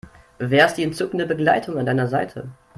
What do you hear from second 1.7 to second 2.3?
an deiner